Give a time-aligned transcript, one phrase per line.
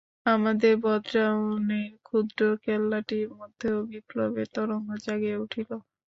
[0.25, 5.69] আমাদের বদ্রাওনের ক্ষুদ্র কেল্লাটির মধ্যেও বিপ্লবের তরঙ্গ জাগিয়া উঠিল।